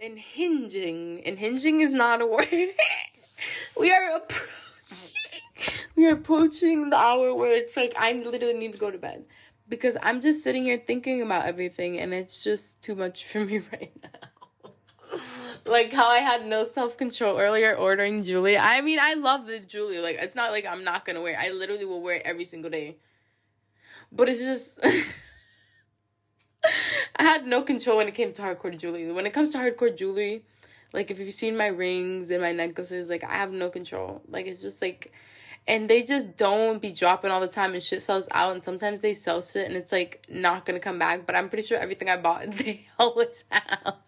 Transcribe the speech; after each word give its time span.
hinging, 0.00 1.22
and 1.26 1.38
hinging 1.38 1.80
is 1.80 1.92
not 1.92 2.22
a 2.22 2.26
word. 2.26 2.46
we 3.78 3.92
are 3.92 4.16
approaching. 4.16 5.16
We 5.94 6.06
are 6.06 6.14
approaching 6.14 6.88
the 6.88 6.96
hour 6.96 7.34
where 7.34 7.52
it's 7.52 7.76
like 7.76 7.92
I 7.94 8.12
literally 8.12 8.54
need 8.58 8.72
to 8.72 8.78
go 8.78 8.90
to 8.90 8.96
bed 8.96 9.26
because 9.68 9.98
I'm 10.02 10.22
just 10.22 10.42
sitting 10.42 10.64
here 10.64 10.78
thinking 10.78 11.20
about 11.20 11.44
everything, 11.44 11.98
and 11.98 12.14
it's 12.14 12.42
just 12.42 12.80
too 12.80 12.94
much 12.94 13.24
for 13.30 13.44
me 13.44 13.58
right 13.70 13.92
now. 14.02 15.18
like 15.66 15.92
how 15.92 16.08
I 16.08 16.18
had 16.18 16.46
no 16.46 16.64
self 16.64 16.96
control 16.96 17.38
earlier 17.38 17.74
ordering 17.74 18.22
Julie. 18.22 18.56
I 18.56 18.80
mean, 18.80 18.98
I 18.98 19.14
love 19.14 19.46
the 19.46 19.60
Julie. 19.60 19.98
Like 19.98 20.16
it's 20.18 20.34
not 20.34 20.50
like 20.50 20.64
I'm 20.64 20.82
not 20.82 21.04
gonna 21.04 21.20
wear. 21.20 21.34
It. 21.34 21.46
I 21.46 21.50
literally 21.50 21.84
will 21.84 22.00
wear 22.00 22.16
it 22.16 22.22
every 22.24 22.46
single 22.46 22.70
day. 22.70 22.96
But 24.10 24.30
it's 24.30 24.40
just. 24.40 24.80
I 27.20 27.24
had 27.24 27.46
no 27.46 27.60
control 27.60 27.98
when 27.98 28.08
it 28.08 28.14
came 28.14 28.32
to 28.32 28.40
hardcore 28.40 28.76
jewelry. 28.78 29.12
When 29.12 29.26
it 29.26 29.34
comes 29.34 29.50
to 29.50 29.58
hardcore 29.58 29.94
jewelry, 29.94 30.42
like 30.94 31.10
if 31.10 31.18
you've 31.18 31.34
seen 31.34 31.54
my 31.54 31.66
rings 31.66 32.30
and 32.30 32.40
my 32.40 32.50
necklaces, 32.50 33.10
like 33.10 33.22
I 33.22 33.34
have 33.34 33.52
no 33.52 33.68
control. 33.68 34.22
Like 34.26 34.46
it's 34.46 34.62
just 34.62 34.80
like 34.80 35.12
and 35.68 35.90
they 35.90 36.02
just 36.02 36.38
don't 36.38 36.80
be 36.80 36.90
dropping 36.94 37.30
all 37.30 37.42
the 37.42 37.46
time 37.46 37.74
and 37.74 37.82
shit 37.82 38.00
sells 38.00 38.26
out 38.32 38.52
and 38.52 38.62
sometimes 38.62 39.02
they 39.02 39.12
sell 39.12 39.42
shit 39.42 39.66
and 39.66 39.76
it's 39.76 39.92
like 39.92 40.24
not 40.30 40.64
gonna 40.64 40.80
come 40.80 40.98
back. 40.98 41.26
But 41.26 41.36
I'm 41.36 41.50
pretty 41.50 41.64
sure 41.64 41.76
everything 41.76 42.08
I 42.08 42.16
bought 42.16 42.50
they 42.52 42.86
always 42.98 43.44
have. 43.50 43.98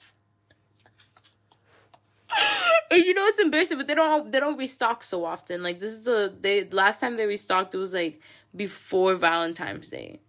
and 2.91 3.05
you 3.05 3.13
know 3.13 3.27
it's 3.27 3.41
embarrassing, 3.41 3.77
but 3.77 3.89
they 3.89 3.95
don't 3.95 4.33
they 4.33 4.41
don't 4.41 4.57
restock 4.57 5.03
so 5.03 5.27
often. 5.27 5.63
Like 5.63 5.81
this 5.81 5.93
is 5.93 6.05
the 6.05 6.33
they 6.41 6.67
last 6.71 6.99
time 6.99 7.19
they 7.19 7.27
restocked 7.27 7.75
it 7.75 7.79
was 7.79 7.93
like 7.93 8.23
before 8.57 9.17
Valentine's 9.17 9.89
Day. 9.89 10.21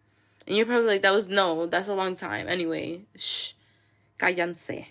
And 0.46 0.58
you're 0.58 0.66
probably 0.66 0.88
like, 0.88 1.02
that 1.04 1.14
was 1.14 1.30
no, 1.30 1.66
that's 1.68 1.88
a 1.88 1.94
long 1.94 2.16
time. 2.16 2.48
Anyway, 2.48 3.02
shh, 3.16 3.54
cállense. 4.20 4.86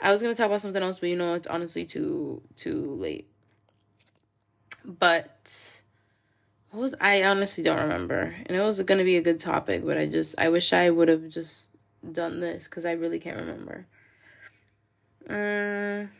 I 0.00 0.10
was 0.10 0.22
gonna 0.22 0.34
talk 0.34 0.46
about 0.46 0.60
something 0.60 0.82
else, 0.82 0.98
but 0.98 1.08
you 1.08 1.16
know, 1.16 1.34
it's 1.34 1.46
honestly 1.46 1.84
too 1.84 2.42
too 2.56 2.96
late. 2.96 3.28
But 4.84 5.80
what 6.70 6.80
was 6.80 6.94
I 7.00 7.22
honestly 7.24 7.64
don't 7.64 7.80
remember, 7.80 8.34
and 8.46 8.56
it 8.56 8.60
was 8.60 8.80
gonna 8.82 9.04
be 9.04 9.16
a 9.16 9.22
good 9.22 9.40
topic, 9.40 9.84
but 9.84 9.96
I 9.96 10.06
just 10.06 10.34
I 10.38 10.48
wish 10.48 10.72
I 10.72 10.90
would 10.90 11.08
have 11.08 11.28
just 11.28 11.72
done 12.12 12.40
this 12.40 12.64
because 12.64 12.84
I 12.84 12.92
really 12.92 13.18
can't 13.18 13.38
remember. 13.38 13.86
Um, 15.28 16.10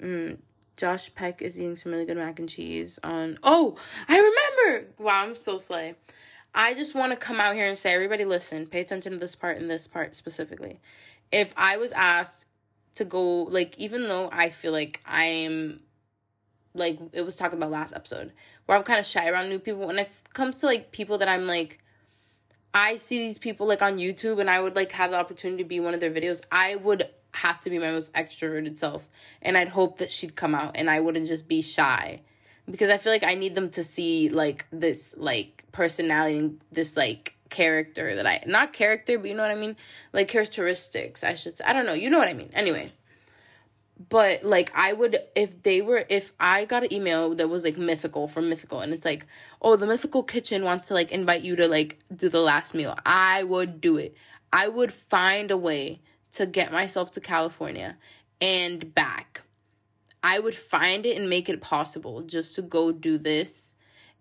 mm, 0.00 0.38
Josh 0.76 1.14
Peck 1.14 1.42
is 1.42 1.60
eating 1.60 1.76
some 1.76 1.92
really 1.92 2.06
good 2.06 2.16
mac 2.16 2.38
and 2.38 2.48
cheese 2.48 2.98
on. 3.04 3.38
Oh, 3.42 3.76
I 4.08 4.16
remember. 4.16 4.92
Wow, 4.98 5.24
I'm 5.24 5.34
so 5.34 5.56
slay. 5.56 5.94
I 6.54 6.74
just 6.74 6.94
want 6.94 7.12
to 7.12 7.16
come 7.16 7.40
out 7.40 7.54
here 7.54 7.66
and 7.66 7.78
say, 7.78 7.94
everybody, 7.94 8.24
listen, 8.24 8.66
pay 8.66 8.80
attention 8.80 9.12
to 9.12 9.18
this 9.18 9.36
part 9.36 9.58
and 9.58 9.70
this 9.70 9.86
part 9.86 10.14
specifically. 10.14 10.80
If 11.30 11.54
I 11.56 11.76
was 11.76 11.92
asked 11.92 12.46
to 12.94 13.04
go, 13.04 13.42
like, 13.42 13.78
even 13.78 14.08
though 14.08 14.28
I 14.32 14.50
feel 14.50 14.72
like 14.72 15.00
I'm, 15.06 15.80
like, 16.74 16.98
it 17.12 17.22
was 17.22 17.36
talking 17.36 17.56
about 17.56 17.70
last 17.70 17.94
episode, 17.94 18.32
where 18.66 18.76
I'm 18.76 18.84
kind 18.84 18.98
of 18.98 19.06
shy 19.06 19.28
around 19.28 19.48
new 19.48 19.60
people, 19.60 19.86
when 19.86 19.98
it 19.98 20.10
comes 20.34 20.58
to, 20.58 20.66
like, 20.66 20.90
people 20.90 21.18
that 21.18 21.28
I'm, 21.28 21.46
like, 21.46 21.78
I 22.74 22.96
see 22.96 23.18
these 23.18 23.38
people, 23.38 23.66
like, 23.66 23.82
on 23.82 23.98
YouTube 23.98 24.40
and 24.40 24.50
I 24.50 24.60
would, 24.60 24.74
like, 24.74 24.90
have 24.92 25.12
the 25.12 25.18
opportunity 25.18 25.62
to 25.62 25.68
be 25.68 25.78
one 25.78 25.94
of 25.94 26.00
their 26.00 26.10
videos, 26.10 26.42
I 26.50 26.76
would 26.76 27.08
have 27.32 27.60
to 27.60 27.70
be 27.70 27.78
my 27.78 27.92
most 27.92 28.12
extroverted 28.14 28.76
self. 28.76 29.08
And 29.40 29.56
I'd 29.56 29.68
hope 29.68 29.98
that 29.98 30.10
she'd 30.10 30.34
come 30.34 30.54
out 30.54 30.72
and 30.74 30.90
I 30.90 30.98
wouldn't 30.98 31.28
just 31.28 31.48
be 31.48 31.62
shy 31.62 32.22
because 32.70 32.90
I 32.90 32.96
feel 32.96 33.12
like 33.12 33.24
I 33.24 33.34
need 33.34 33.54
them 33.54 33.70
to 33.70 33.84
see 33.84 34.28
like 34.28 34.66
this 34.70 35.14
like 35.16 35.64
personality 35.72 36.38
and 36.38 36.60
this 36.72 36.96
like 36.96 37.34
character 37.48 38.14
that 38.16 38.26
I 38.26 38.42
not 38.46 38.72
character, 38.72 39.18
but 39.18 39.28
you 39.28 39.34
know 39.34 39.42
what 39.42 39.50
I 39.50 39.56
mean? 39.56 39.76
Like 40.12 40.28
characteristics, 40.28 41.24
I 41.24 41.34
should 41.34 41.58
say. 41.58 41.64
I 41.64 41.72
don't 41.72 41.86
know, 41.86 41.92
you 41.92 42.10
know 42.10 42.18
what 42.18 42.28
I 42.28 42.34
mean. 42.34 42.50
Anyway. 42.54 42.92
But 44.08 44.44
like 44.44 44.72
I 44.74 44.94
would 44.94 45.18
if 45.36 45.62
they 45.62 45.82
were 45.82 46.06
if 46.08 46.32
I 46.40 46.64
got 46.64 46.84
an 46.84 46.92
email 46.92 47.34
that 47.34 47.48
was 47.48 47.64
like 47.64 47.76
mythical 47.76 48.28
from 48.28 48.48
mythical 48.48 48.80
and 48.80 48.94
it's 48.94 49.04
like, 49.04 49.26
oh 49.60 49.76
the 49.76 49.86
mythical 49.86 50.22
kitchen 50.22 50.64
wants 50.64 50.88
to 50.88 50.94
like 50.94 51.12
invite 51.12 51.42
you 51.42 51.54
to 51.56 51.68
like 51.68 51.98
do 52.14 52.30
the 52.30 52.40
last 52.40 52.74
meal. 52.74 52.98
I 53.04 53.42
would 53.42 53.80
do 53.80 53.98
it. 53.98 54.16
I 54.52 54.68
would 54.68 54.92
find 54.92 55.50
a 55.50 55.56
way 55.56 56.00
to 56.32 56.46
get 56.46 56.72
myself 56.72 57.10
to 57.12 57.20
California 57.20 57.96
and 58.40 58.94
back 58.94 59.42
I 60.22 60.38
would 60.38 60.54
find 60.54 61.06
it 61.06 61.16
and 61.16 61.30
make 61.30 61.48
it 61.48 61.60
possible 61.60 62.22
just 62.22 62.54
to 62.56 62.62
go 62.62 62.92
do 62.92 63.18
this. 63.18 63.74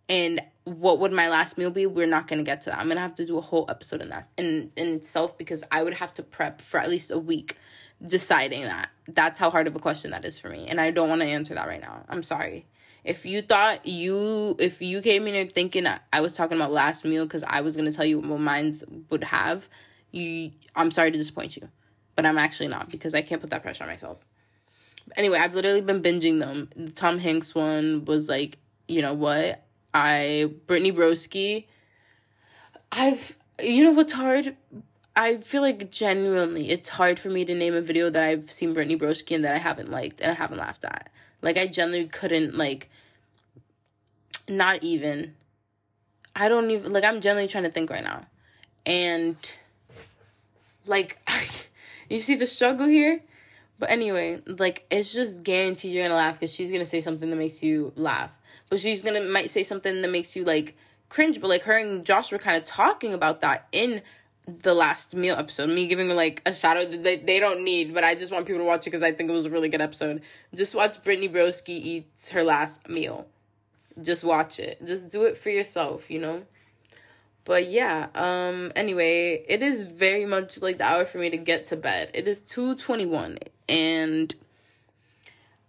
And 0.07 0.41
what 0.63 0.99
would 0.99 1.11
my 1.11 1.29
last 1.29 1.57
meal 1.57 1.71
be? 1.71 1.85
We're 1.85 2.07
not 2.07 2.27
gonna 2.27 2.43
get 2.43 2.61
to 2.61 2.69
that. 2.71 2.79
I'm 2.79 2.87
gonna 2.87 2.99
have 2.99 3.15
to 3.15 3.25
do 3.25 3.37
a 3.37 3.41
whole 3.41 3.65
episode 3.69 4.01
in 4.01 4.09
that 4.09 4.29
in 4.37 4.71
in 4.75 4.87
itself 4.87 5.37
because 5.37 5.63
I 5.71 5.83
would 5.83 5.93
have 5.95 6.13
to 6.15 6.23
prep 6.23 6.61
for 6.61 6.79
at 6.79 6.89
least 6.89 7.11
a 7.11 7.19
week 7.19 7.57
deciding 8.01 8.63
that. 8.63 8.89
That's 9.07 9.39
how 9.39 9.51
hard 9.51 9.67
of 9.67 9.75
a 9.75 9.79
question 9.79 10.11
that 10.11 10.25
is 10.25 10.39
for 10.39 10.49
me. 10.49 10.67
And 10.67 10.79
I 10.79 10.91
don't 10.91 11.09
want 11.09 11.21
to 11.21 11.27
answer 11.27 11.53
that 11.55 11.67
right 11.67 11.81
now. 11.81 12.05
I'm 12.07 12.23
sorry. 12.23 12.65
If 13.03 13.25
you 13.25 13.41
thought 13.41 13.85
you 13.85 14.55
if 14.59 14.81
you 14.81 15.01
came 15.01 15.27
in 15.27 15.33
here 15.33 15.45
thinking 15.45 15.85
I 16.11 16.21
was 16.21 16.35
talking 16.35 16.57
about 16.57 16.71
last 16.71 17.05
meal 17.05 17.25
because 17.25 17.43
I 17.43 17.61
was 17.61 17.75
gonna 17.75 17.91
tell 17.91 18.05
you 18.05 18.19
what 18.19 18.39
mines 18.39 18.83
would 19.09 19.25
have, 19.25 19.67
you 20.11 20.51
I'm 20.75 20.91
sorry 20.91 21.11
to 21.11 21.17
disappoint 21.17 21.57
you. 21.57 21.69
But 22.15 22.25
I'm 22.25 22.37
actually 22.37 22.67
not 22.69 22.89
because 22.89 23.13
I 23.13 23.21
can't 23.21 23.41
put 23.41 23.49
that 23.51 23.63
pressure 23.63 23.83
on 23.83 23.89
myself 23.89 24.25
anyway, 25.15 25.39
I've 25.39 25.55
literally 25.55 25.81
been 25.81 26.01
binging 26.01 26.39
them. 26.39 26.69
The 26.75 26.91
Tom 26.91 27.19
Hanks 27.19 27.53
one 27.55 28.05
was 28.05 28.29
like, 28.29 28.57
you 28.87 29.01
know 29.01 29.13
what? 29.13 29.63
I 29.93 30.51
Brittany 30.67 30.91
Broski. 30.91 31.65
I've 32.91 33.37
you 33.61 33.83
know 33.83 33.91
what's 33.91 34.13
hard? 34.13 34.55
I 35.15 35.37
feel 35.37 35.61
like 35.61 35.91
genuinely 35.91 36.69
it's 36.69 36.89
hard 36.89 37.19
for 37.19 37.29
me 37.29 37.43
to 37.45 37.53
name 37.53 37.75
a 37.75 37.81
video 37.81 38.09
that 38.09 38.23
I've 38.23 38.49
seen 38.49 38.73
Brittany 38.73 38.97
Broski 38.97 39.35
and 39.35 39.43
that 39.43 39.55
I 39.55 39.57
haven't 39.57 39.91
liked 39.91 40.21
and 40.21 40.31
I 40.31 40.33
haven't 40.33 40.59
laughed 40.59 40.85
at. 40.85 41.11
Like 41.41 41.57
I 41.57 41.67
genuinely 41.67 42.07
couldn't 42.07 42.55
like 42.55 42.89
not 44.47 44.83
even 44.83 45.35
I 46.35 46.49
don't 46.49 46.69
even 46.71 46.93
like 46.93 47.03
I'm 47.03 47.21
genuinely 47.21 47.49
trying 47.49 47.65
to 47.65 47.71
think 47.71 47.89
right 47.89 48.03
now. 48.03 48.25
And 48.85 49.35
like 50.85 51.17
you 52.09 52.21
see 52.21 52.35
the 52.35 52.47
struggle 52.47 52.87
here? 52.87 53.21
But 53.79 53.89
anyway, 53.89 54.41
like 54.45 54.85
it's 54.91 55.13
just 55.13 55.43
guaranteed 55.43 55.93
you're 55.93 56.03
gonna 56.03 56.15
laugh 56.15 56.35
because 56.35 56.53
she's 56.53 56.69
gonna 56.69 56.85
say 56.85 56.99
something 56.99 57.29
that 57.29 57.37
makes 57.37 57.63
you 57.63 57.93
laugh. 57.95 58.31
But 58.69 58.79
she's 58.79 59.01
gonna 59.01 59.21
might 59.21 59.49
say 59.49 59.63
something 59.63 60.01
that 60.01 60.11
makes 60.11 60.35
you 60.35 60.43
like 60.43 60.77
cringe. 61.07 61.39
But 61.39 61.47
like 61.47 61.63
her 61.63 61.77
and 61.77 62.05
Josh 62.05 62.31
were 62.31 62.39
kind 62.39 62.57
of 62.57 62.65
talking 62.65 63.13
about 63.13 63.39
that 63.41 63.67
in 63.71 64.01
the 64.61 64.73
last 64.73 65.15
meal 65.15 65.35
episode. 65.37 65.69
Me 65.69 65.87
giving 65.87 66.09
like 66.09 66.41
a 66.45 66.51
shout 66.51 66.77
out 66.77 66.91
that 66.91 67.25
they, 67.25 67.39
don't 67.39 67.63
need, 67.63 67.93
but 67.93 68.03
I 68.03 68.15
just 68.15 68.31
want 68.31 68.45
people 68.45 68.59
to 68.59 68.65
watch 68.65 68.81
it 68.81 68.89
because 68.89 69.03
I 69.03 69.11
think 69.11 69.29
it 69.29 69.33
was 69.33 69.45
a 69.45 69.49
really 69.49 69.69
good 69.69 69.81
episode. 69.81 70.21
Just 70.53 70.75
watch 70.75 71.01
Brittany 71.03 71.29
Broski 71.29 71.69
eats 71.69 72.29
her 72.29 72.43
last 72.43 72.87
meal. 72.89 73.27
Just 74.01 74.23
watch 74.23 74.59
it. 74.59 74.83
Just 74.85 75.09
do 75.09 75.23
it 75.25 75.37
for 75.37 75.49
yourself, 75.49 76.09
you 76.09 76.19
know? 76.19 76.43
But 77.45 77.69
yeah, 77.69 78.07
um 78.15 78.71
anyway, 78.75 79.43
it 79.47 79.63
is 79.63 79.85
very 79.85 80.25
much 80.25 80.61
like 80.61 80.77
the 80.77 80.85
hour 80.85 81.05
for 81.05 81.17
me 81.17 81.29
to 81.29 81.37
get 81.37 81.65
to 81.67 81.77
bed. 81.77 82.11
It 82.13 82.27
is 82.27 82.41
221 82.41 83.39
and 83.69 84.33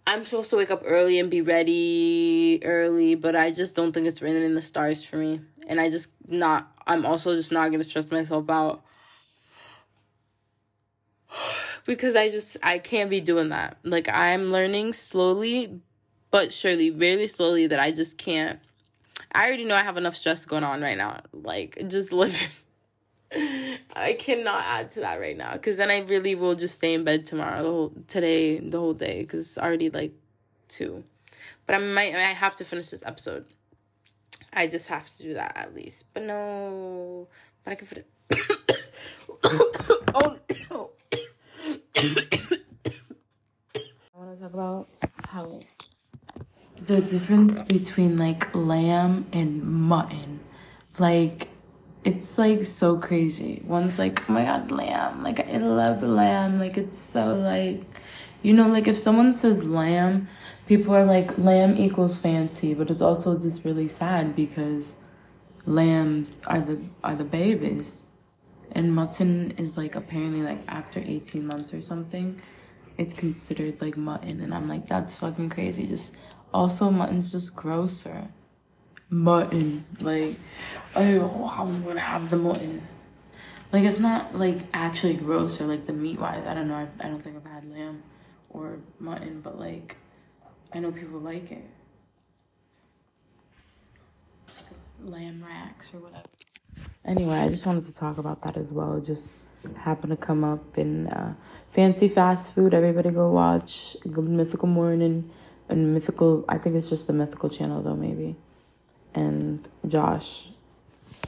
I'm 0.07 0.25
supposed 0.25 0.49
to 0.49 0.57
wake 0.57 0.71
up 0.71 0.81
early 0.83 1.19
and 1.19 1.29
be 1.29 1.41
ready 1.41 2.59
early, 2.63 3.15
but 3.15 3.35
I 3.35 3.51
just 3.51 3.75
don't 3.75 3.91
think 3.93 4.07
it's 4.07 4.21
written 4.21 4.41
in 4.41 4.55
the 4.55 4.61
stars 4.61 5.05
for 5.05 5.17
me. 5.17 5.41
And 5.67 5.79
I 5.79 5.89
just 5.89 6.13
not 6.27 6.71
I'm 6.87 7.05
also 7.05 7.35
just 7.35 7.51
not 7.51 7.71
gonna 7.71 7.83
stress 7.83 8.09
myself 8.09 8.49
out. 8.49 8.83
because 11.85 12.15
I 12.15 12.29
just 12.29 12.57
I 12.63 12.79
can't 12.79 13.09
be 13.09 13.21
doing 13.21 13.49
that. 13.49 13.77
Like 13.83 14.09
I'm 14.09 14.51
learning 14.51 14.93
slowly 14.93 15.79
but 16.31 16.51
surely, 16.53 16.91
really 16.91 17.27
slowly 17.27 17.67
that 17.67 17.79
I 17.79 17.91
just 17.91 18.17
can't 18.17 18.59
I 19.33 19.45
already 19.45 19.65
know 19.65 19.75
I 19.75 19.83
have 19.83 19.97
enough 19.97 20.15
stress 20.15 20.45
going 20.45 20.63
on 20.63 20.81
right 20.81 20.97
now. 20.97 21.21
Like 21.31 21.77
just 21.87 22.11
living 22.13 22.49
I 23.95 24.13
cannot 24.13 24.63
add 24.65 24.91
to 24.91 25.01
that 25.01 25.19
right 25.19 25.37
now 25.37 25.53
because 25.53 25.77
then 25.77 25.89
I 25.89 25.99
really 25.99 26.35
will 26.35 26.55
just 26.55 26.75
stay 26.75 26.93
in 26.93 27.03
bed 27.03 27.25
tomorrow, 27.25 27.63
the 27.63 27.69
whole 27.69 27.93
today, 28.07 28.59
the 28.59 28.79
whole 28.79 28.93
day 28.93 29.21
because 29.21 29.39
it's 29.41 29.57
already 29.57 29.89
like 29.89 30.13
two. 30.67 31.03
But 31.65 31.75
I 31.75 31.77
might, 31.79 32.13
I 32.13 32.19
have 32.19 32.55
to 32.57 32.65
finish 32.65 32.89
this 32.89 33.03
episode. 33.05 33.45
I 34.51 34.67
just 34.67 34.89
have 34.89 35.09
to 35.17 35.23
do 35.23 35.33
that 35.35 35.55
at 35.55 35.73
least. 35.73 36.05
But 36.13 36.23
no, 36.23 37.27
but 37.63 37.71
I 37.71 37.75
can 37.75 37.87
fit 37.87 38.05
it. 38.29 38.87
oh 40.13 40.37
no. 40.69 40.91
I 41.95 42.09
want 44.13 44.37
to 44.37 44.41
talk 44.41 44.53
about 44.53 44.87
how 45.25 45.61
the 46.85 46.99
difference 46.99 47.63
between 47.63 48.17
like 48.17 48.53
lamb 48.53 49.27
and 49.31 49.63
mutton, 49.63 50.41
like 50.99 51.47
it's 52.03 52.37
like 52.37 52.65
so 52.65 52.97
crazy. 52.97 53.61
One's 53.65 53.99
like, 53.99 54.29
oh 54.29 54.33
my 54.33 54.43
god, 54.43 54.71
lamb. 54.71 55.23
Like 55.23 55.39
I 55.39 55.57
love 55.57 56.03
lamb. 56.03 56.59
Like 56.59 56.77
it's 56.77 56.99
so 56.99 57.35
like 57.35 57.83
you 58.41 58.53
know, 58.53 58.67
like 58.67 58.87
if 58.87 58.97
someone 58.97 59.35
says 59.35 59.63
lamb, 59.63 60.27
people 60.67 60.95
are 60.95 61.05
like 61.05 61.37
lamb 61.37 61.77
equals 61.77 62.17
fancy, 62.17 62.73
but 62.73 62.89
it's 62.89 63.01
also 63.01 63.37
just 63.37 63.63
really 63.65 63.87
sad 63.87 64.35
because 64.35 64.95
lambs 65.65 66.41
are 66.47 66.61
the 66.61 66.81
are 67.03 67.15
the 67.15 67.23
babies. 67.23 68.07
And 68.71 68.95
mutton 68.95 69.51
is 69.57 69.77
like 69.77 69.95
apparently 69.95 70.41
like 70.41 70.61
after 70.67 70.99
18 70.99 71.45
months 71.45 71.73
or 71.73 71.81
something, 71.81 72.41
it's 72.97 73.13
considered 73.13 73.81
like 73.81 73.97
mutton. 73.97 74.41
And 74.41 74.53
I'm 74.53 74.67
like, 74.67 74.87
that's 74.87 75.17
fucking 75.17 75.49
crazy. 75.49 75.85
Just 75.85 76.15
also 76.53 76.89
mutton's 76.89 77.31
just 77.31 77.55
grosser. 77.55 78.29
Mutton. 79.09 79.85
Like, 79.99 80.35
oh, 80.95 81.55
I'm 81.57 81.83
gonna 81.83 81.99
have 81.99 82.29
the 82.29 82.37
mutton. 82.37 82.87
Like 83.71 83.83
it's 83.83 83.99
not 83.99 84.37
like 84.37 84.59
actually 84.73 85.13
gross 85.13 85.61
or 85.61 85.65
like 85.65 85.87
the 85.87 85.93
meat 85.93 86.19
wise. 86.19 86.45
I 86.45 86.53
don't 86.53 86.67
know. 86.67 86.75
I, 86.75 86.87
I 86.99 87.07
don't 87.07 87.23
think 87.23 87.37
I've 87.37 87.51
had 87.51 87.71
lamb 87.71 88.03
or 88.49 88.79
mutton, 88.99 89.41
but 89.41 89.57
like 89.59 89.95
I 90.73 90.79
know 90.79 90.91
people 90.91 91.19
like 91.19 91.51
it. 91.51 91.65
Lamb 95.03 95.43
racks 95.45 95.93
or 95.93 95.99
whatever. 95.99 96.27
Anyway, 97.03 97.35
I 97.35 97.49
just 97.49 97.65
wanted 97.65 97.83
to 97.83 97.95
talk 97.95 98.17
about 98.17 98.43
that 98.43 98.57
as 98.57 98.71
well. 98.71 98.97
It 98.97 99.05
just 99.05 99.31
happened 99.77 100.11
to 100.11 100.17
come 100.17 100.43
up 100.43 100.77
in 100.77 101.07
uh, 101.07 101.33
fancy 101.69 102.07
fast 102.07 102.53
food. 102.53 102.73
Everybody 102.73 103.09
go 103.09 103.31
watch 103.31 103.97
Good 104.03 104.29
Mythical 104.29 104.67
Morning 104.67 105.31
and 105.69 105.93
Mythical. 105.93 106.45
I 106.47 106.57
think 106.57 106.75
it's 106.75 106.89
just 106.89 107.07
the 107.07 107.13
Mythical 107.13 107.49
channel 107.49 107.81
though, 107.81 107.95
maybe. 107.95 108.35
And 109.13 109.67
Josh, 109.87 110.49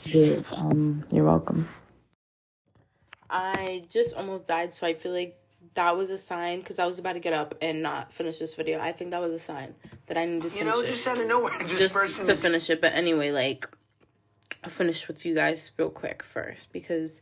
you're, 0.05 0.43
um, 0.57 1.03
you're 1.11 1.25
welcome. 1.25 1.67
I 3.29 3.85
just 3.89 4.15
almost 4.15 4.47
died, 4.47 4.73
so 4.73 4.85
I 4.85 4.93
feel 4.93 5.11
like 5.11 5.39
that 5.73 5.97
was 5.97 6.09
a 6.09 6.17
sign 6.17 6.59
because 6.59 6.79
I 6.79 6.85
was 6.85 6.99
about 6.99 7.13
to 7.13 7.19
get 7.19 7.33
up 7.33 7.55
and 7.61 7.81
not 7.81 8.13
finish 8.13 8.37
this 8.37 8.55
video. 8.55 8.79
I 8.79 8.91
think 8.91 9.11
that 9.11 9.21
was 9.21 9.31
a 9.31 9.39
sign 9.39 9.73
that 10.07 10.17
I 10.17 10.25
needed 10.25 10.43
to 10.43 10.49
finish 10.49 10.59
you 10.59 10.71
know, 10.71 10.79
it. 10.81 10.87
just 10.87 11.07
out 11.07 11.19
of 11.19 11.27
nowhere, 11.27 11.59
just, 11.67 11.95
just 11.95 12.25
to 12.25 12.35
finish 12.35 12.69
it. 12.69 12.81
But 12.81 12.93
anyway, 12.93 13.31
like 13.31 13.67
I'll 14.63 14.69
finish 14.69 15.07
with 15.07 15.25
you 15.25 15.35
guys 15.35 15.71
real 15.77 15.89
quick 15.89 16.23
first 16.23 16.71
because 16.71 17.21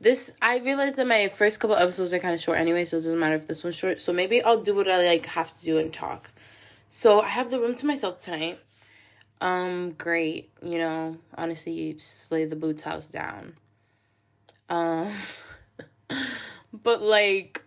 this 0.00 0.32
I 0.40 0.58
realized 0.58 0.96
that 0.96 1.06
my 1.06 1.28
first 1.28 1.60
couple 1.60 1.76
episodes 1.76 2.14
are 2.14 2.18
kind 2.18 2.34
of 2.34 2.40
short 2.40 2.58
anyway, 2.58 2.84
so 2.84 2.96
it 2.96 3.00
doesn't 3.00 3.18
matter 3.18 3.36
if 3.36 3.46
this 3.46 3.64
one's 3.64 3.76
short. 3.76 4.00
So 4.00 4.12
maybe 4.12 4.42
I'll 4.42 4.62
do 4.62 4.74
what 4.74 4.88
I 4.88 5.06
like 5.06 5.26
have 5.26 5.56
to 5.58 5.64
do 5.64 5.78
and 5.78 5.92
talk. 5.92 6.30
So 6.88 7.20
I 7.20 7.28
have 7.28 7.50
the 7.50 7.60
room 7.60 7.74
to 7.76 7.86
myself 7.86 8.18
tonight. 8.18 8.60
Um, 9.40 9.92
great, 9.92 10.50
you 10.62 10.78
know, 10.78 11.16
honestly, 11.36 11.72
you 11.72 11.98
slay 11.98 12.44
the 12.44 12.56
boots 12.56 12.82
house 12.82 13.08
down. 13.08 13.54
Um, 14.68 15.12
but 16.72 17.02
like 17.02 17.62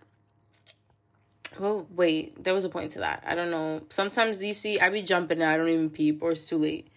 well, 1.60 1.86
wait, 1.92 2.44
there 2.44 2.54
was 2.54 2.64
a 2.64 2.70
point 2.70 2.92
to 2.94 3.00
that. 3.00 3.24
I 3.26 3.36
don't 3.36 3.52
know. 3.52 3.82
Sometimes 3.90 4.44
you 4.44 4.54
see, 4.54 4.80
I 4.80 4.90
be 4.90 5.02
jumping 5.02 5.42
and 5.42 5.50
I 5.50 5.58
don't 5.58 5.70
even 5.70 5.90
peep 5.90 6.22
or 6.24 6.32
it's 6.32 6.48
too 6.48 6.58
late. 6.58 6.88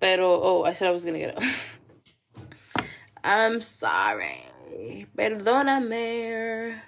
Pero, 0.00 0.40
oh, 0.42 0.64
I 0.64 0.72
said 0.72 0.88
I 0.88 0.92
was 0.92 1.04
gonna 1.04 1.18
get 1.18 1.36
up. 1.36 1.42
I'm 3.24 3.60
sorry. 3.60 4.44
Perdóname. 5.16 6.78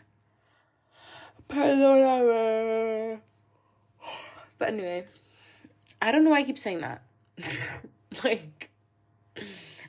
Perdóname. 1.49 3.21
But 4.59 4.69
anyway, 4.69 5.05
I 6.05 6.13
don't 6.13 6.23
know 6.23 6.31
why 6.31 6.41
I 6.41 6.43
keep 6.43 6.59
saying 6.59 6.83
that. 6.83 7.01
like, 8.25 8.69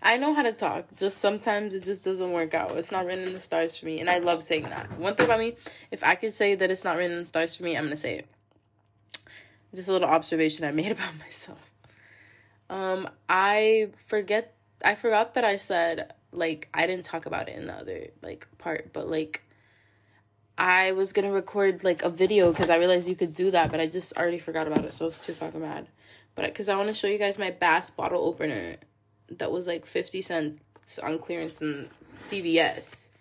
I 0.01 0.15
know 0.15 0.33
how 0.33 0.43
to 0.43 0.53
talk. 0.53 0.95
Just 0.95 1.17
sometimes 1.17 1.73
it 1.73 1.83
just 1.83 2.05
doesn't 2.05 2.31
work 2.31 2.53
out. 2.53 2.71
It's 2.77 2.89
not 2.89 3.05
written 3.05 3.25
in 3.25 3.33
the 3.33 3.41
stars 3.41 3.77
for 3.77 3.85
me. 3.85 3.99
And 3.99 4.09
I 4.09 4.19
love 4.19 4.41
saying 4.41 4.63
that. 4.63 4.97
One 4.97 5.15
thing 5.15 5.25
about 5.25 5.39
me, 5.39 5.57
if 5.91 6.05
I 6.05 6.15
could 6.15 6.31
say 6.31 6.55
that 6.55 6.71
it's 6.71 6.85
not 6.85 6.95
written 6.95 7.17
in 7.17 7.19
the 7.19 7.25
stars 7.25 7.57
for 7.57 7.63
me, 7.63 7.75
I'm 7.75 7.89
to 7.89 7.97
say 7.97 8.19
it. 8.19 8.27
Just 9.75 9.89
a 9.89 9.91
little 9.91 10.07
observation 10.07 10.63
I 10.63 10.71
made 10.71 10.91
about 10.93 11.19
myself. 11.19 11.69
Um, 12.69 13.09
I 13.27 13.89
forget, 14.07 14.55
I 14.85 14.95
forgot 14.95 15.33
that 15.33 15.43
I 15.43 15.57
said, 15.57 16.13
like, 16.31 16.69
I 16.73 16.87
didn't 16.87 17.03
talk 17.03 17.25
about 17.25 17.49
it 17.49 17.57
in 17.57 17.67
the 17.67 17.73
other, 17.73 18.07
like, 18.21 18.47
part, 18.57 18.93
but, 18.93 19.09
like, 19.09 19.41
I 20.57 20.93
was 20.93 21.11
gonna 21.11 21.33
record 21.33 21.83
like 21.83 22.01
a 22.01 22.09
video 22.09 22.49
because 22.51 22.69
I 22.69 22.77
realized 22.77 23.09
you 23.09 23.15
could 23.15 23.33
do 23.33 23.51
that, 23.51 23.71
but 23.71 23.81
I 23.81 23.87
just 23.87 24.15
already 24.15 24.39
forgot 24.39 24.67
about 24.67 24.85
it, 24.85 24.93
so 24.93 25.07
it's 25.07 25.25
too 25.25 25.33
fucking 25.33 25.59
mad. 25.59 25.87
But 26.35 26.45
because 26.45 26.69
I 26.69 26.75
want 26.75 26.89
to 26.89 26.93
show 26.93 27.07
you 27.07 27.17
guys 27.17 27.39
my 27.39 27.51
Bass 27.51 27.89
bottle 27.89 28.25
opener 28.25 28.77
that 29.29 29.51
was 29.51 29.67
like 29.67 29.85
50 29.85 30.21
cents 30.21 30.99
on 30.99 31.17
clearance 31.19 31.61
in 31.61 31.89
CVS. 32.01 33.11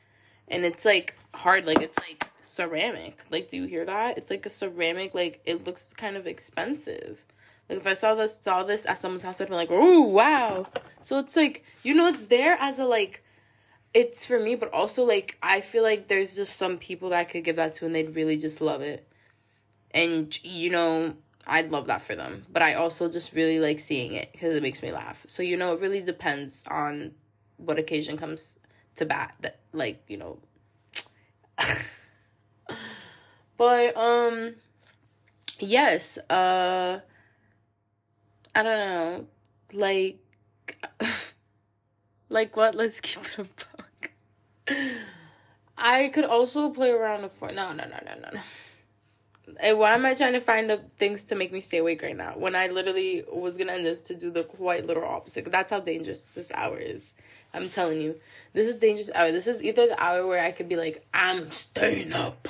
And 0.49 0.65
it's 0.65 0.85
like 0.85 1.15
hard, 1.33 1.65
like 1.65 1.81
it's 1.81 1.99
like 1.99 2.29
ceramic. 2.43 3.19
Like, 3.31 3.49
do 3.49 3.57
you 3.57 3.65
hear 3.65 3.85
that? 3.87 4.19
It's 4.19 4.31
like 4.31 4.45
a 4.47 4.51
ceramic, 4.51 5.15
like 5.15 5.41
it 5.45 5.65
looks 5.65 5.95
kind 5.95 6.17
of 6.17 6.27
expensive. 6.27 7.25
Like 7.69 7.79
if 7.79 7.87
I 7.87 7.95
saw 7.95 8.15
this 8.15 8.39
saw 8.39 8.63
this 8.63 8.85
at 8.85 8.99
someone's 8.99 9.23
house, 9.23 9.41
I'd 9.41 9.49
be 9.49 9.55
like, 9.55 9.71
oh 9.71 10.03
wow. 10.03 10.67
So 11.01 11.19
it's 11.19 11.37
like, 11.37 11.65
you 11.83 11.95
know, 11.95 12.09
it's 12.09 12.27
there 12.27 12.57
as 12.61 12.79
a 12.79 12.85
like 12.85 13.25
it's 13.95 14.27
for 14.27 14.39
me, 14.39 14.55
but 14.57 14.73
also 14.73 15.05
like 15.05 15.39
I 15.43 15.61
feel 15.61 15.83
like 15.83 16.09
there's 16.09 16.37
just 16.37 16.57
some 16.57 16.79
people 16.79 17.11
that 17.11 17.21
I 17.21 17.25
could 17.25 17.45
give 17.45 17.57
that 17.57 17.75
to 17.75 17.87
and 17.87 17.95
they'd 17.95 18.15
really 18.15 18.37
just 18.37 18.61
love 18.61 18.83
it. 18.83 19.09
And 19.93 20.37
you 20.45 20.71
know, 20.71 21.15
I'd 21.47 21.71
love 21.71 21.87
that 21.87 22.01
for 22.03 22.15
them. 22.15 22.45
But 22.51 22.63
I 22.63 22.75
also 22.75 23.11
just 23.11 23.33
really 23.33 23.61
like 23.61 23.79
seeing 23.79 24.15
it 24.15 24.31
because 24.33 24.55
it 24.57 24.63
makes 24.63 24.83
me 24.83 24.93
laugh. 24.93 25.25
So, 25.27 25.43
you 25.43 25.57
know, 25.57 25.75
it 25.75 25.81
really 25.81 26.01
depends 26.01 26.65
on 26.69 27.13
what 27.57 27.79
occasion 27.79 28.17
comes 28.17 28.59
to 28.97 29.05
bat 29.05 29.35
that 29.41 29.61
like, 29.73 30.03
you 30.09 30.17
know. 30.17 30.39
but 33.57 33.97
um 33.97 34.55
yes, 35.59 36.19
uh 36.31 37.01
I 38.55 38.63
don't 38.63 38.79
know. 38.79 39.27
Like 39.73 40.19
like 42.29 42.57
what? 42.57 42.75
Let's 42.75 43.01
keep 43.01 43.25
it 43.25 43.39
a 43.39 43.45
buck. 43.45 44.11
I 45.77 46.09
could 46.09 46.25
also 46.25 46.71
play 46.71 46.91
around 46.91 47.23
with 47.23 47.41
no 47.43 47.49
no 47.49 47.73
no 47.73 47.85
no 47.85 48.15
no 48.21 48.29
no. 48.33 48.41
Hey, 49.61 49.75
why 49.75 49.93
am 49.93 50.07
I 50.07 50.15
trying 50.15 50.33
to 50.33 50.41
find 50.41 50.71
the 50.71 50.79
things 50.99 51.25
to 51.25 51.35
make 51.35 51.53
me 51.53 51.61
stay 51.61 51.79
awake 51.79 52.03
right 52.03 52.17
now 52.17 52.33
when 52.35 52.55
I 52.55 52.69
literally 52.69 53.25
was 53.31 53.57
gonna 53.57 53.73
end 53.73 53.85
this 53.85 54.01
to 54.03 54.15
do 54.15 54.31
the 54.31 54.43
quite 54.43 54.87
literal 54.87 55.11
opposite? 55.11 55.51
That's 55.51 55.71
how 55.71 55.81
dangerous 55.81 56.25
this 56.27 56.51
hour 56.53 56.79
is. 56.79 57.13
I'm 57.53 57.69
telling 57.69 58.01
you, 58.01 58.19
this 58.55 58.67
is 58.67 58.77
dangerous 58.77 59.11
hour. 59.15 59.33
This 59.33 59.47
is 59.47 59.63
either 59.63 59.87
the 59.87 60.03
hour 60.03 60.27
where 60.27 60.43
I 60.43 60.51
could 60.51 60.69
be 60.69 60.77
like, 60.77 61.07
I'm 61.13 61.51
staying 61.51 62.15
up, 62.15 62.49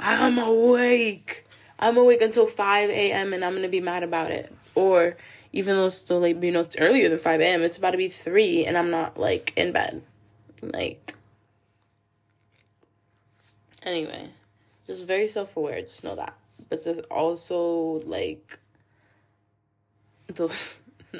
I'm 0.00 0.38
awake, 0.38 1.46
I'm 1.78 1.96
awake 1.96 2.22
until 2.22 2.46
five 2.46 2.90
a.m. 2.90 3.32
and 3.32 3.44
I'm 3.44 3.54
gonna 3.54 3.68
be 3.68 3.80
mad 3.80 4.02
about 4.02 4.32
it, 4.32 4.52
or 4.74 5.16
even 5.52 5.76
though 5.76 5.86
it's 5.86 5.96
still 5.96 6.20
like 6.20 6.42
you 6.42 6.50
know 6.50 6.60
it's 6.60 6.76
earlier 6.78 7.08
than 7.08 7.20
five 7.20 7.40
a.m. 7.40 7.62
It's 7.62 7.78
about 7.78 7.92
to 7.92 7.98
be 7.98 8.08
three 8.08 8.66
and 8.66 8.76
I'm 8.76 8.90
not 8.90 9.16
like 9.16 9.52
in 9.56 9.70
bed, 9.70 10.02
like. 10.60 11.14
Anyway 13.84 14.30
just 14.86 15.06
very 15.06 15.26
self 15.26 15.56
aware. 15.56 15.80
Just 15.82 16.04
know 16.04 16.14
that. 16.16 16.34
But 16.68 16.82
just 16.82 17.00
also 17.10 18.00
like, 18.06 18.58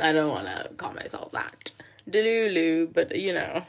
I 0.00 0.12
don't 0.12 0.31
want 0.31 0.47
to 0.47 0.71
call 0.76 0.93
myself 0.93 1.33
that, 1.33 1.71
delulu, 2.09 2.93
but 2.93 3.14
you 3.17 3.33
know, 3.33 3.64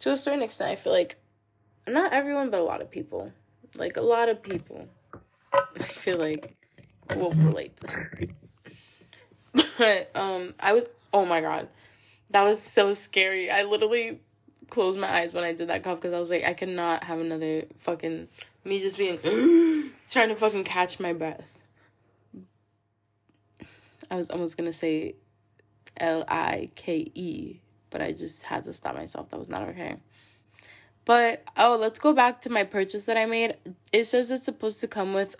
to 0.00 0.12
a 0.12 0.16
certain 0.16 0.42
extent, 0.42 0.70
I 0.70 0.76
feel 0.76 0.92
like 0.92 1.16
not 1.86 2.12
everyone, 2.12 2.50
but 2.50 2.60
a 2.60 2.64
lot 2.64 2.80
of 2.80 2.90
people, 2.90 3.32
like 3.76 3.96
a 3.96 4.02
lot 4.02 4.28
of 4.28 4.42
people, 4.42 4.88
I 5.52 5.82
feel 5.82 6.18
like 6.18 6.54
will 7.16 7.32
relate. 7.32 7.80
but 9.78 10.10
um, 10.14 10.54
I 10.60 10.72
was 10.72 10.88
oh 11.12 11.24
my 11.24 11.40
god, 11.40 11.68
that 12.30 12.42
was 12.42 12.60
so 12.60 12.92
scary. 12.92 13.50
I 13.50 13.62
literally 13.62 14.20
closed 14.70 14.98
my 14.98 15.10
eyes 15.10 15.34
when 15.34 15.44
I 15.44 15.52
did 15.52 15.68
that 15.68 15.82
cough 15.82 15.98
because 15.98 16.12
I 16.12 16.18
was 16.18 16.30
like, 16.30 16.44
I 16.44 16.54
cannot 16.54 17.04
have 17.04 17.20
another 17.20 17.64
fucking 17.78 18.28
me 18.68 18.80
just 18.80 18.98
being 18.98 19.18
trying 20.08 20.28
to 20.28 20.36
fucking 20.36 20.64
catch 20.64 21.00
my 21.00 21.12
breath. 21.12 21.58
I 24.10 24.16
was 24.16 24.30
almost 24.30 24.56
gonna 24.56 24.72
say 24.72 25.14
L 25.96 26.24
I 26.28 26.70
K 26.74 27.10
E, 27.14 27.60
but 27.90 28.00
I 28.00 28.12
just 28.12 28.44
had 28.44 28.64
to 28.64 28.72
stop 28.72 28.94
myself. 28.94 29.30
That 29.30 29.38
was 29.38 29.48
not 29.48 29.62
okay. 29.68 29.96
But 31.04 31.42
oh, 31.56 31.76
let's 31.80 31.98
go 31.98 32.12
back 32.12 32.42
to 32.42 32.50
my 32.50 32.64
purchase 32.64 33.06
that 33.06 33.16
I 33.16 33.26
made. 33.26 33.56
It 33.92 34.04
says 34.04 34.30
it's 34.30 34.44
supposed 34.44 34.80
to 34.80 34.88
come 34.88 35.14
with 35.14 35.36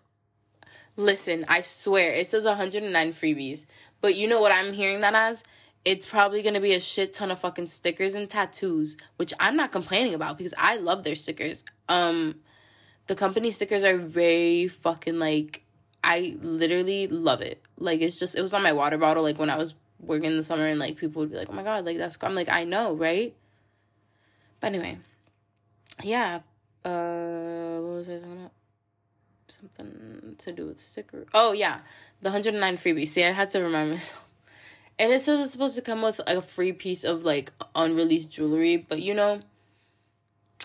Listen, 0.96 1.44
I 1.46 1.60
swear, 1.60 2.10
it 2.10 2.26
says 2.26 2.44
109 2.44 3.12
freebies. 3.12 3.66
But 4.00 4.16
you 4.16 4.26
know 4.26 4.40
what 4.40 4.50
I'm 4.50 4.72
hearing 4.72 5.00
that 5.02 5.14
as? 5.14 5.44
It's 5.84 6.04
probably 6.04 6.42
gonna 6.42 6.60
be 6.60 6.74
a 6.74 6.80
shit 6.80 7.12
ton 7.12 7.30
of 7.30 7.38
fucking 7.38 7.68
stickers 7.68 8.16
and 8.16 8.28
tattoos, 8.28 8.96
which 9.16 9.32
I'm 9.38 9.54
not 9.54 9.70
complaining 9.70 10.14
about 10.14 10.36
because 10.36 10.54
I 10.58 10.76
love 10.76 11.04
their 11.04 11.14
stickers. 11.14 11.64
Um 11.88 12.40
the 13.08 13.16
company 13.16 13.50
stickers 13.50 13.82
are 13.82 13.96
very 13.96 14.68
fucking 14.68 15.18
like 15.18 15.62
I 16.04 16.36
literally 16.40 17.08
love 17.08 17.40
it. 17.40 17.60
Like 17.78 18.00
it's 18.00 18.20
just 18.20 18.36
it 18.36 18.42
was 18.42 18.54
on 18.54 18.62
my 18.62 18.72
water 18.72 18.98
bottle 18.98 19.24
like 19.24 19.38
when 19.38 19.50
I 19.50 19.56
was 19.56 19.74
working 20.00 20.30
in 20.30 20.36
the 20.36 20.42
summer 20.44 20.66
and 20.66 20.78
like 20.78 20.96
people 20.96 21.20
would 21.20 21.30
be 21.30 21.36
like, 21.36 21.48
"Oh 21.50 21.54
my 21.54 21.64
god, 21.64 21.84
like 21.84 21.98
that's 21.98 22.16
I'm 22.22 22.34
like, 22.34 22.48
"I 22.48 22.64
know, 22.64 22.94
right?" 22.94 23.34
But 24.60 24.68
anyway. 24.68 24.98
Yeah. 26.02 26.40
Uh 26.84 27.78
what 27.80 27.96
was 27.96 28.08
I 28.08 28.18
talking 28.18 28.32
about? 28.32 28.52
Something 29.48 30.36
to 30.38 30.52
do 30.52 30.66
with 30.66 30.78
sticker. 30.78 31.26
Oh 31.34 31.52
yeah, 31.52 31.80
the 32.20 32.28
109 32.28 32.76
freebies. 32.76 33.08
See, 33.08 33.24
I 33.24 33.32
had 33.32 33.50
to 33.50 33.60
remind 33.60 33.90
myself. 33.92 34.28
and 34.98 35.12
it 35.12 35.22
says 35.22 35.40
it's 35.40 35.52
supposed 35.52 35.76
to 35.76 35.82
come 35.82 36.02
with 36.02 36.20
like, 36.26 36.36
a 36.36 36.42
free 36.42 36.72
piece 36.72 37.04
of 37.04 37.24
like 37.24 37.52
unreleased 37.74 38.30
jewelry, 38.30 38.76
but 38.76 39.00
you 39.00 39.14
know, 39.14 39.40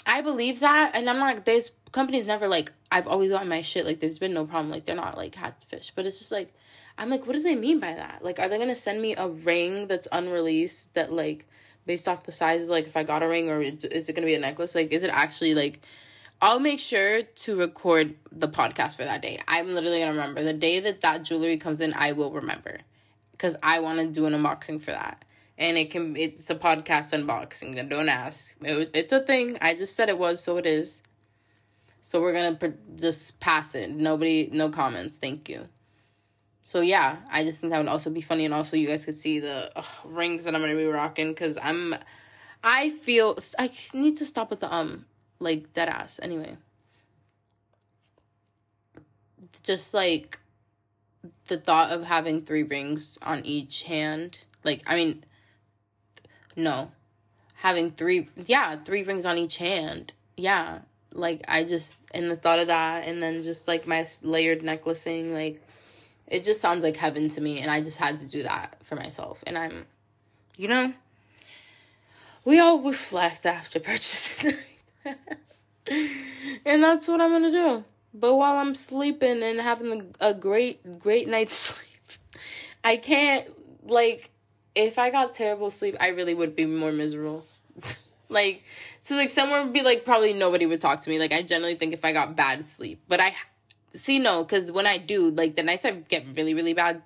I 0.05 0.21
believe 0.21 0.59
that, 0.59 0.91
and 0.95 1.09
I'm 1.09 1.19
like, 1.19 1.45
there's 1.45 1.71
companies 1.93 2.25
never 2.25 2.47
like 2.47 2.71
I've 2.91 3.07
always 3.07 3.29
gotten 3.29 3.47
my 3.47 3.61
shit 3.61 3.85
like 3.85 3.99
there's 3.99 4.19
been 4.19 4.33
no 4.33 4.45
problem 4.45 4.69
like 4.69 4.85
they're 4.85 4.95
not 4.95 5.15
like 5.15 5.31
catfish, 5.31 5.91
but 5.95 6.05
it's 6.05 6.19
just 6.19 6.31
like 6.31 6.53
I'm 6.97 7.09
like, 7.09 7.25
what 7.25 7.35
do 7.35 7.41
they 7.41 7.55
mean 7.55 7.79
by 7.79 7.93
that? 7.93 8.23
Like, 8.23 8.39
are 8.39 8.49
they 8.49 8.57
gonna 8.57 8.75
send 8.75 9.01
me 9.01 9.15
a 9.15 9.27
ring 9.27 9.87
that's 9.87 10.07
unreleased 10.11 10.93
that 10.93 11.11
like 11.11 11.47
based 11.85 12.07
off 12.07 12.23
the 12.23 12.31
size, 12.31 12.69
like 12.69 12.85
if 12.85 12.97
I 12.97 13.03
got 13.03 13.23
a 13.23 13.27
ring 13.27 13.49
or 13.49 13.61
is 13.61 14.09
it 14.09 14.13
gonna 14.13 14.27
be 14.27 14.35
a 14.35 14.39
necklace? 14.39 14.75
Like, 14.75 14.91
is 14.91 15.03
it 15.03 15.09
actually 15.09 15.53
like? 15.53 15.81
I'll 16.41 16.59
make 16.59 16.81
sure 16.81 17.23
to 17.23 17.57
record 17.57 18.15
the 18.29 18.49
podcast 18.49 18.97
for 18.97 19.05
that 19.05 19.21
day. 19.21 19.39
I'm 19.47 19.73
literally 19.73 19.99
gonna 19.99 20.11
remember 20.11 20.43
the 20.43 20.53
day 20.53 20.81
that 20.81 21.01
that 21.01 21.23
jewelry 21.23 21.57
comes 21.57 21.79
in. 21.79 21.93
I 21.93 22.11
will 22.11 22.31
remember 22.31 22.79
because 23.31 23.55
I 23.63 23.79
want 23.79 23.99
to 23.99 24.07
do 24.07 24.25
an 24.25 24.33
unboxing 24.33 24.81
for 24.81 24.91
that. 24.91 25.23
And 25.57 25.77
it 25.77 25.91
can 25.91 26.15
it's 26.17 26.49
a 26.49 26.55
podcast 26.55 27.13
unboxing. 27.13 27.75
then 27.75 27.89
don't 27.89 28.09
ask. 28.09 28.55
It, 28.61 28.91
it's 28.93 29.13
a 29.13 29.21
thing. 29.21 29.57
I 29.61 29.75
just 29.75 29.95
said 29.95 30.09
it 30.09 30.17
was, 30.17 30.43
so 30.43 30.57
it 30.57 30.65
is. 30.65 31.03
So 32.01 32.19
we're 32.19 32.33
gonna 32.33 32.73
just 32.97 33.39
pass 33.39 33.75
it. 33.75 33.89
Nobody, 33.91 34.49
no 34.51 34.69
comments. 34.69 35.17
Thank 35.17 35.47
you. 35.47 35.67
So 36.61 36.79
yeah, 36.79 37.17
I 37.29 37.43
just 37.43 37.61
think 37.61 37.71
that 37.71 37.77
would 37.77 37.87
also 37.87 38.09
be 38.09 38.21
funny, 38.21 38.45
and 38.45 38.53
also 38.53 38.77
you 38.77 38.87
guys 38.87 39.05
could 39.05 39.15
see 39.15 39.39
the 39.39 39.71
ugh, 39.75 39.85
rings 40.05 40.45
that 40.45 40.55
I'm 40.55 40.61
gonna 40.61 40.75
be 40.75 40.85
rocking 40.85 41.29
because 41.29 41.57
I'm, 41.61 41.93
I 42.63 42.89
feel 42.89 43.37
I 43.59 43.69
need 43.93 44.17
to 44.17 44.25
stop 44.25 44.49
with 44.49 44.61
the 44.61 44.73
um 44.73 45.05
like 45.39 45.73
dead 45.73 45.89
ass 45.89 46.19
anyway. 46.23 46.55
Just 49.61 49.93
like 49.93 50.39
the 51.47 51.57
thought 51.57 51.91
of 51.91 52.03
having 52.03 52.41
three 52.41 52.63
rings 52.63 53.19
on 53.21 53.45
each 53.45 53.83
hand, 53.83 54.39
like 54.63 54.83
I 54.87 54.95
mean, 54.95 55.23
no, 56.55 56.91
having 57.55 57.91
three 57.91 58.29
yeah 58.35 58.75
three 58.77 59.03
rings 59.03 59.25
on 59.25 59.37
each 59.37 59.57
hand, 59.57 60.13
yeah. 60.37 60.79
Like 61.11 61.43
I 61.47 61.63
just 61.63 61.99
and 62.11 62.29
the 62.31 62.35
thought 62.35 62.59
of 62.59 62.67
that, 62.67 63.07
and 63.07 63.21
then 63.21 63.43
just 63.43 63.67
like 63.67 63.85
my 63.85 64.05
layered 64.23 64.63
necklacing, 64.63 65.33
like 65.33 65.61
it 66.27 66.43
just 66.43 66.61
sounds 66.61 66.83
like 66.83 66.97
heaven 66.97 67.29
to 67.29 67.41
me, 67.41 67.59
and 67.59 67.69
I 67.69 67.81
just 67.81 67.99
had 67.99 68.17
to 68.19 68.27
do 68.27 68.43
that 68.43 68.77
for 68.83 68.95
myself, 68.95 69.43
and 69.45 69.57
I'm, 69.57 69.85
you 70.57 70.67
know, 70.67 70.93
we 72.45 72.59
all 72.59 72.81
reflect 72.81 73.45
after 73.45 73.79
purchasing. 73.79 74.57
and 76.65 76.83
that's 76.83 77.07
what 77.07 77.21
I'm 77.21 77.31
gonna 77.31 77.51
do. 77.51 77.83
But 78.13 78.35
while 78.35 78.57
I'm 78.57 78.75
sleeping 78.75 79.41
and 79.41 79.59
having 79.59 80.13
a 80.19 80.33
great, 80.33 80.99
great 80.99 81.27
night's 81.27 81.55
sleep, 81.55 82.19
I 82.83 82.97
can't, 82.97 83.47
like, 83.87 84.29
if 84.75 84.97
I 84.97 85.09
got 85.09 85.33
terrible 85.33 85.69
sleep, 85.69 85.95
I 85.99 86.09
really 86.09 86.33
would 86.33 86.55
be 86.55 86.65
more 86.65 86.91
miserable. 86.91 87.45
like, 88.29 88.63
so, 89.01 89.15
like, 89.15 89.29
someone 89.29 89.65
would 89.65 89.73
be 89.73 89.81
like, 89.81 90.05
probably 90.05 90.33
nobody 90.33 90.65
would 90.65 90.81
talk 90.81 91.01
to 91.01 91.09
me. 91.09 91.19
Like, 91.19 91.33
I 91.33 91.41
generally 91.43 91.75
think 91.75 91.93
if 91.93 92.05
I 92.05 92.11
got 92.11 92.35
bad 92.35 92.65
sleep. 92.65 93.01
But 93.07 93.19
I, 93.19 93.35
see, 93.93 94.19
no, 94.19 94.43
because 94.43 94.71
when 94.71 94.87
I 94.87 94.97
do, 94.97 95.29
like, 95.29 95.55
the 95.55 95.63
nights 95.63 95.85
I 95.85 95.91
get 95.91 96.25
really, 96.35 96.53
really 96.53 96.73
bad, 96.73 97.01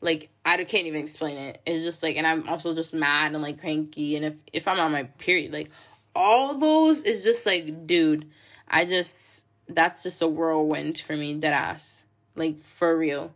like, 0.00 0.30
I 0.44 0.56
can't 0.64 0.86
even 0.86 1.02
explain 1.02 1.36
it. 1.36 1.60
It's 1.66 1.82
just 1.82 2.02
like, 2.02 2.16
and 2.16 2.26
I'm 2.26 2.48
also 2.48 2.74
just 2.74 2.94
mad 2.94 3.32
and, 3.32 3.42
like, 3.42 3.60
cranky. 3.60 4.16
And 4.16 4.24
if, 4.24 4.34
if 4.52 4.68
I'm 4.68 4.80
on 4.80 4.92
my 4.92 5.04
period, 5.04 5.52
like, 5.52 5.70
all 6.14 6.58
those 6.58 7.02
is 7.02 7.24
just 7.24 7.46
like, 7.46 7.86
dude, 7.86 8.26
I 8.68 8.84
just 8.84 9.44
that's 9.68 10.02
just 10.02 10.22
a 10.22 10.28
whirlwind 10.28 10.98
for 10.98 11.16
me, 11.16 11.34
dead 11.34 11.52
ass. 11.54 12.04
Like 12.34 12.58
for 12.58 12.96
real. 12.96 13.32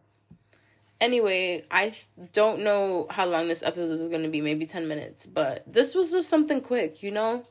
Anyway, 1.01 1.65
I 1.71 1.95
don't 2.33 2.61
know 2.61 3.07
how 3.11 3.27
long 3.27 3.49
this 3.49 3.63
episode 3.63 3.91
is 3.91 4.01
going 4.01 4.23
to 4.23 4.29
be, 4.29 4.41
maybe 4.41 4.65
10 4.65 4.89
minutes, 4.89 5.27
but 5.27 5.65
this 5.67 5.95
was 5.95 6.13
just 6.13 6.29
something 6.29 6.61
quick, 6.61 7.03
you 7.03 7.11
know? 7.11 7.45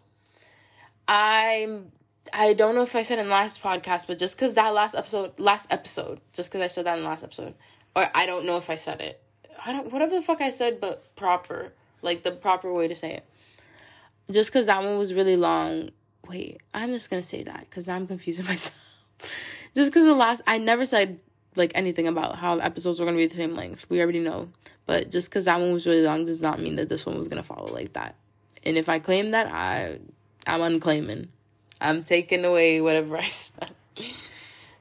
I'm 1.07 1.91
I 2.33 2.53
don't 2.53 2.73
know 2.73 2.83
if 2.83 2.95
I 2.95 3.01
said 3.01 3.19
in 3.19 3.25
the 3.25 3.31
last 3.31 3.61
podcast, 3.61 4.07
but 4.07 4.17
just 4.17 4.37
cuz 4.37 4.53
that 4.53 4.73
last 4.73 4.95
episode, 4.95 5.37
last 5.37 5.67
episode, 5.71 6.21
just 6.31 6.51
cuz 6.51 6.61
I 6.61 6.67
said 6.67 6.85
that 6.85 6.97
in 6.97 7.03
the 7.03 7.09
last 7.09 7.25
episode, 7.25 7.53
or 7.93 8.07
I 8.15 8.25
don't 8.25 8.45
know 8.45 8.55
if 8.55 8.69
I 8.69 8.75
said 8.75 9.01
it. 9.01 9.21
I 9.65 9.73
don't 9.73 9.91
whatever 9.91 10.15
the 10.15 10.21
fuck 10.21 10.39
I 10.39 10.49
said 10.49 10.79
but 10.79 11.13
proper, 11.17 11.73
like 12.01 12.23
the 12.23 12.31
proper 12.31 12.71
way 12.73 12.87
to 12.87 12.95
say 12.95 13.15
it 13.15 13.25
just 14.31 14.51
because 14.51 14.67
that 14.67 14.83
one 14.83 14.97
was 14.97 15.13
really 15.13 15.35
long. 15.35 15.89
Wait, 16.27 16.61
I'm 16.73 16.89
just 16.89 17.09
gonna 17.09 17.21
say 17.21 17.43
that 17.43 17.61
because 17.69 17.87
now 17.87 17.95
I'm 17.95 18.07
confusing 18.07 18.45
myself. 18.53 18.79
just 19.75 19.91
because 19.91 20.05
the 20.05 20.13
last, 20.13 20.41
I 20.47 20.57
never 20.57 20.85
said 20.85 21.19
like 21.55 21.71
anything 21.75 22.07
about 22.07 22.35
how 22.37 22.55
the 22.57 22.65
episodes 22.65 22.99
were 22.99 23.05
gonna 23.05 23.17
be 23.17 23.27
the 23.27 23.35
same 23.35 23.55
length. 23.55 23.85
We 23.89 24.01
already 24.01 24.19
know, 24.19 24.49
but 24.85 25.09
just 25.09 25.29
because 25.29 25.45
that 25.45 25.59
one 25.59 25.73
was 25.73 25.87
really 25.87 26.03
long 26.03 26.25
does 26.25 26.41
not 26.41 26.59
mean 26.59 26.75
that 26.75 26.89
this 26.89 27.05
one 27.05 27.17
was 27.17 27.27
gonna 27.27 27.43
follow 27.43 27.73
like 27.73 27.93
that. 27.93 28.15
And 28.63 28.77
if 28.77 28.89
I 28.89 28.99
claim 28.99 29.31
that, 29.31 29.47
I, 29.47 29.99
I'm 30.47 30.61
unclaiming. 30.61 31.29
I'm 31.81 32.03
taking 32.03 32.45
away 32.45 32.81
whatever 32.81 33.17
I 33.17 33.23
said. 33.23 33.71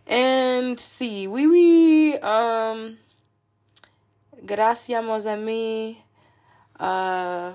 and 0.07 0.79
see, 0.79 1.27
we 1.27 1.47
we 1.47 2.15
um. 2.19 2.99
Gracias, 4.45 5.05
mon 5.05 5.27
ami. 5.27 6.03
Uh. 6.79 7.53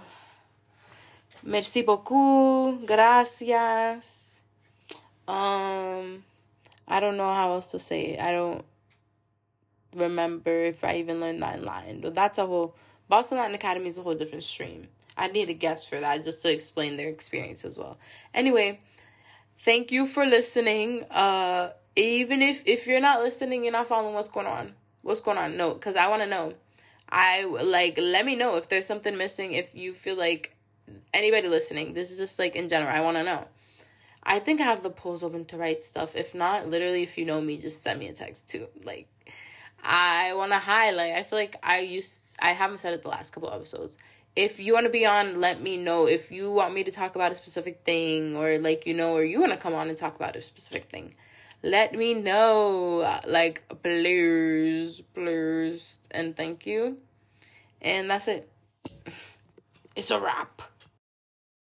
Merci 1.48 1.82
beaucoup. 1.82 2.86
Gracias. 2.86 4.42
Um, 5.30 6.24
I 6.86 7.00
don't 7.00 7.16
know 7.16 7.34
how 7.34 7.54
else 7.54 7.72
to 7.72 7.80
say 7.80 8.08
it. 8.08 8.20
I 8.20 8.34
don't 8.34 8.66
remember 9.98 10.66
if 10.66 10.84
I 10.84 10.98
even 10.98 11.20
learned 11.20 11.42
that 11.44 11.58
in 11.58 11.66
Latin. 11.66 12.02
But 12.02 12.16
that's 12.16 12.38
a 12.38 12.46
whole 12.46 12.76
Boston 13.10 13.38
Latin 13.38 13.56
Academy 13.56 13.88
is 13.88 13.98
a 13.98 14.02
whole 14.02 14.14
different 14.14 14.44
stream. 14.44 14.88
I 15.18 15.28
need 15.28 15.50
a 15.50 15.54
guest 15.54 15.90
for 15.90 16.00
that 16.00 16.24
just 16.24 16.42
to 16.44 16.52
explain 16.52 16.98
their 16.98 17.10
experience 17.10 17.66
as 17.66 17.80
well. 17.80 17.98
Anyway, 18.34 18.80
thank 19.60 19.92
you 19.92 20.06
for 20.06 20.26
listening. 20.26 21.04
Uh 21.12 21.72
even 21.96 22.42
if 22.42 22.64
if 22.66 22.88
you're 22.88 23.02
not 23.02 23.22
listening, 23.22 23.64
you're 23.64 23.74
not 23.74 23.88
following 23.88 24.14
what's 24.14 24.30
going 24.30 24.48
on. 24.48 24.74
What's 25.02 25.22
going 25.22 25.38
on? 25.38 25.58
No, 25.58 25.74
cuz 25.76 25.96
I 25.96 26.08
want 26.08 26.22
to 26.22 26.28
know. 26.28 26.54
I 27.10 27.44
like 27.44 27.98
let 27.98 28.26
me 28.26 28.36
know 28.36 28.56
if 28.58 28.68
there's 28.68 28.86
something 28.86 29.18
missing 29.18 29.54
if 29.54 29.76
you 29.76 29.94
feel 29.94 30.16
like 30.16 30.56
anybody 31.14 31.48
listening, 31.48 31.94
this 31.94 32.12
is 32.12 32.18
just 32.18 32.40
like 32.40 32.56
in 32.56 32.70
general, 32.70 32.96
I 32.96 33.02
want 33.02 33.18
to 33.18 33.24
know. 33.24 33.46
I 34.24 34.40
think 34.40 34.60
I 34.60 34.66
have 34.66 34.84
the 34.84 34.90
polls 34.90 35.24
open 35.24 35.46
to 35.46 35.58
write 35.58 35.86
stuff. 35.86 36.16
If 36.16 36.36
not, 36.36 36.68
literally, 36.68 37.02
if 37.04 37.18
you 37.18 37.26
know 37.26 37.40
me, 37.40 37.58
just 37.58 37.82
send 37.82 38.00
me 38.00 38.10
a 38.10 38.14
text 38.14 38.50
too. 38.50 38.68
Like, 38.84 39.08
I 39.84 40.34
want 40.34 40.52
to 40.52 40.58
highlight. 40.58 41.14
I 41.14 41.24
feel 41.24 41.40
like 41.40 41.56
I 41.64 41.80
used, 41.80 42.38
I 42.42 42.50
haven't 42.52 42.80
said 42.80 42.94
it 42.94 43.02
the 43.02 43.10
last 43.10 43.32
couple 43.32 43.52
episodes. 43.52 43.98
If 44.36 44.60
you 44.60 44.74
want 44.74 44.86
to 44.86 44.92
be 44.92 45.06
on, 45.06 45.40
let 45.40 45.62
me 45.62 45.78
know. 45.78 46.08
If 46.08 46.32
you 46.32 46.52
want 46.52 46.74
me 46.74 46.84
to 46.84 46.92
talk 46.92 47.16
about 47.16 47.32
a 47.32 47.36
specific 47.36 47.82
thing, 47.84 48.36
or 48.36 48.60
like, 48.60 48.86
you 48.86 48.94
know, 48.94 49.16
or 49.16 49.24
you 49.24 49.40
want 49.40 49.52
to 49.52 49.58
come 49.58 49.74
on 49.74 49.90
and 49.90 49.98
talk 49.98 50.16
about 50.16 50.36
a 50.36 50.42
specific 50.42 50.90
thing, 50.90 51.16
let 51.64 51.94
me 51.94 52.14
know. 52.14 53.20
Like, 53.26 53.64
please, 53.82 55.02
please, 55.14 56.00
and 56.12 56.36
thank 56.36 56.68
you. 56.68 56.98
And 57.82 58.10
that's 58.10 58.28
it. 58.28 58.50
It's 59.96 60.12
a 60.12 60.20
wrap. 60.20 60.62